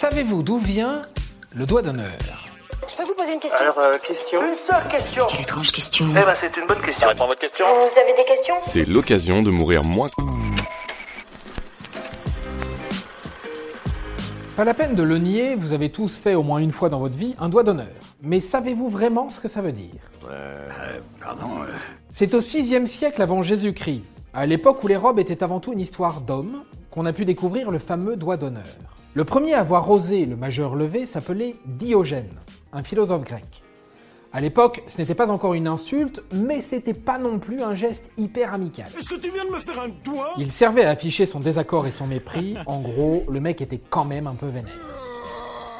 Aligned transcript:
Savez-vous 0.00 0.44
d'où 0.44 0.58
vient 0.58 1.02
le 1.56 1.66
doigt 1.66 1.82
d'honneur 1.82 2.12
Je 2.88 2.96
peux 2.98 3.02
vous 3.02 3.16
poser 3.16 3.34
une 3.34 3.40
question 3.40 3.58
Alors, 3.58 3.78
euh, 3.80 3.98
question 3.98 4.40
Une 4.42 4.54
seule 4.54 4.88
question 4.92 5.24
Quelle 5.28 5.40
étrange 5.40 5.72
question. 5.72 6.06
Eh 6.10 6.12
ben, 6.12 6.34
c'est 6.40 6.56
une 6.56 6.68
bonne 6.68 6.80
question. 6.80 7.08
Répond 7.08 7.24
à 7.24 7.26
votre 7.26 7.40
question. 7.40 7.66
Vous 7.66 7.98
avez 7.98 8.12
des 8.12 8.24
questions 8.24 8.54
C'est 8.62 8.84
l'occasion 8.86 9.40
de 9.40 9.50
mourir 9.50 9.82
moins. 9.82 10.06
Pas 14.56 14.62
la 14.62 14.72
peine 14.72 14.94
de 14.94 15.02
le 15.02 15.18
nier, 15.18 15.56
vous 15.56 15.72
avez 15.72 15.90
tous 15.90 16.16
fait 16.16 16.36
au 16.36 16.44
moins 16.44 16.60
une 16.60 16.70
fois 16.70 16.88
dans 16.90 17.00
votre 17.00 17.16
vie 17.16 17.34
un 17.40 17.48
doigt 17.48 17.64
d'honneur. 17.64 17.88
Mais 18.22 18.40
savez-vous 18.40 18.88
vraiment 18.88 19.30
ce 19.30 19.40
que 19.40 19.48
ça 19.48 19.60
veut 19.60 19.72
dire 19.72 19.98
Pardon 21.20 21.48
C'est 22.08 22.34
au 22.34 22.40
6e 22.40 22.86
siècle 22.86 23.20
avant 23.20 23.42
Jésus-Christ, 23.42 24.04
à 24.32 24.46
l'époque 24.46 24.84
où 24.84 24.86
les 24.86 24.96
robes 24.96 25.18
étaient 25.18 25.42
avant 25.42 25.58
tout 25.58 25.72
une 25.72 25.80
histoire 25.80 26.20
d'hommes, 26.20 26.62
qu'on 26.90 27.06
a 27.06 27.12
pu 27.12 27.24
découvrir 27.24 27.70
le 27.70 27.78
fameux 27.78 28.16
doigt 28.16 28.36
d'honneur. 28.36 28.64
Le 29.14 29.24
premier 29.24 29.54
à 29.54 29.60
avoir 29.60 29.90
osé 29.90 30.24
le 30.24 30.36
majeur 30.36 30.74
levé 30.74 31.06
s'appelait 31.06 31.54
Diogène, 31.66 32.30
un 32.72 32.82
philosophe 32.82 33.24
grec. 33.24 33.62
À 34.32 34.40
l'époque, 34.40 34.82
ce 34.86 35.00
n'était 35.00 35.14
pas 35.14 35.30
encore 35.30 35.54
une 35.54 35.66
insulte, 35.66 36.22
mais 36.32 36.60
c'était 36.60 36.92
pas 36.92 37.18
non 37.18 37.38
plus 37.38 37.62
un 37.62 37.74
geste 37.74 38.10
hyper 38.18 38.52
amical. 38.52 38.86
Est-ce 38.86 39.08
que 39.08 39.20
tu 39.20 39.30
viens 39.30 39.46
de 39.46 39.50
me 39.50 39.58
faire 39.58 39.80
un 39.80 39.88
doigt? 40.04 40.34
Il 40.36 40.52
servait 40.52 40.84
à 40.84 40.90
afficher 40.90 41.24
son 41.24 41.40
désaccord 41.40 41.86
et 41.86 41.90
son 41.90 42.06
mépris, 42.06 42.56
en 42.66 42.80
gros, 42.80 43.24
le 43.30 43.40
mec 43.40 43.62
était 43.62 43.80
quand 43.88 44.04
même 44.04 44.26
un 44.26 44.34
peu 44.34 44.46
vénère. 44.46 44.74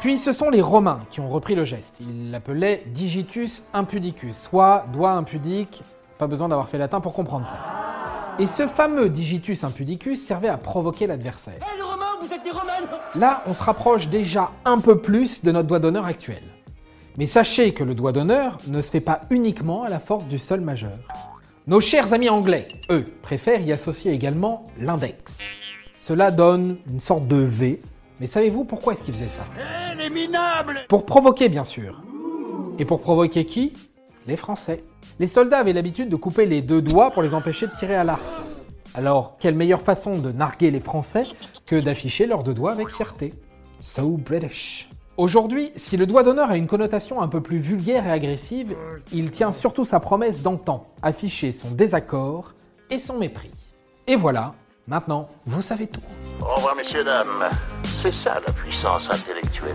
Puis 0.00 0.16
ce 0.16 0.32
sont 0.32 0.48
les 0.48 0.62
Romains 0.62 1.02
qui 1.10 1.20
ont 1.20 1.28
repris 1.28 1.56
le 1.56 1.64
geste. 1.64 1.96
Ils 2.00 2.30
l'appelaient 2.30 2.84
digitus 2.86 3.64
impudicus, 3.74 4.36
soit 4.36 4.86
doigt 4.92 5.12
impudique, 5.12 5.82
pas 6.18 6.26
besoin 6.26 6.48
d'avoir 6.48 6.68
fait 6.68 6.78
latin 6.78 7.00
pour 7.00 7.12
comprendre 7.12 7.46
ça. 7.46 7.77
Et 8.40 8.46
ce 8.46 8.68
fameux 8.68 9.08
digitus 9.08 9.64
impudicus 9.64 10.24
servait 10.24 10.48
à 10.48 10.56
provoquer 10.56 11.08
l'adversaire. 11.08 11.58
Les 11.76 11.82
Romains, 11.82 12.16
vous 12.20 12.32
êtes 12.32 12.44
des 12.44 12.52
Romains 12.52 12.88
Là, 13.16 13.42
on 13.46 13.54
se 13.54 13.62
rapproche 13.62 14.06
déjà 14.08 14.52
un 14.64 14.78
peu 14.78 14.98
plus 14.98 15.42
de 15.42 15.50
notre 15.50 15.66
doigt 15.66 15.80
d'honneur 15.80 16.04
actuel. 16.04 16.42
Mais 17.16 17.26
sachez 17.26 17.74
que 17.74 17.82
le 17.82 17.94
doigt 17.94 18.12
d'honneur 18.12 18.58
ne 18.68 18.80
se 18.80 18.90
fait 18.90 19.00
pas 19.00 19.22
uniquement 19.30 19.82
à 19.82 19.88
la 19.88 19.98
force 19.98 20.28
du 20.28 20.38
sol 20.38 20.60
majeur. 20.60 20.98
Nos 21.66 21.80
chers 21.80 22.14
amis 22.14 22.28
anglais, 22.28 22.68
eux, 22.90 23.06
préfèrent 23.22 23.60
y 23.60 23.72
associer 23.72 24.12
également 24.12 24.62
l'index. 24.78 25.38
Cela 26.06 26.30
donne 26.30 26.78
une 26.88 27.00
sorte 27.00 27.26
de 27.26 27.36
V, 27.36 27.82
mais 28.20 28.28
savez-vous 28.28 28.64
pourquoi 28.64 28.92
est-ce 28.92 29.02
qu'ils 29.02 29.14
faisaient 29.14 29.26
ça? 29.26 29.42
Eh, 29.58 29.96
les 29.96 30.10
minables 30.10 30.86
Pour 30.88 31.04
provoquer, 31.04 31.48
bien 31.48 31.64
sûr. 31.64 32.00
Et 32.78 32.84
pour 32.84 33.00
provoquer 33.00 33.44
qui? 33.44 33.72
Les 34.28 34.36
Français. 34.36 34.84
Les 35.18 35.26
soldats 35.26 35.58
avaient 35.58 35.72
l'habitude 35.72 36.10
de 36.10 36.16
couper 36.16 36.44
les 36.44 36.60
deux 36.60 36.82
doigts 36.82 37.10
pour 37.10 37.22
les 37.22 37.32
empêcher 37.32 37.66
de 37.66 37.72
tirer 37.72 37.96
à 37.96 38.04
l'arc. 38.04 38.20
Alors, 38.94 39.38
quelle 39.40 39.54
meilleure 39.54 39.80
façon 39.80 40.18
de 40.18 40.30
narguer 40.30 40.70
les 40.70 40.80
Français 40.80 41.22
que 41.64 41.80
d'afficher 41.80 42.26
leurs 42.26 42.42
deux 42.42 42.52
doigts 42.52 42.72
avec 42.72 42.90
fierté? 42.90 43.32
So 43.80 44.18
British. 44.18 44.90
Aujourd'hui, 45.16 45.72
si 45.76 45.96
le 45.96 46.04
doigt 46.04 46.24
d'honneur 46.24 46.50
a 46.50 46.58
une 46.58 46.66
connotation 46.66 47.22
un 47.22 47.28
peu 47.28 47.40
plus 47.40 47.58
vulgaire 47.58 48.06
et 48.06 48.12
agressive, 48.12 48.76
il 49.14 49.30
tient 49.30 49.50
surtout 49.50 49.86
sa 49.86 49.98
promesse 49.98 50.42
d'antan, 50.42 50.86
afficher 51.00 51.50
son 51.50 51.70
désaccord 51.70 52.52
et 52.90 52.98
son 52.98 53.16
mépris. 53.16 53.50
Et 54.06 54.14
voilà, 54.14 54.52
maintenant, 54.86 55.30
vous 55.46 55.62
savez 55.62 55.86
tout. 55.86 56.02
Au 56.42 56.54
revoir, 56.56 56.76
messieurs, 56.76 57.02
dames. 57.02 57.48
C'est 57.82 58.14
ça 58.14 58.38
la 58.46 58.52
puissance 58.52 59.08
intellectuelle. 59.10 59.74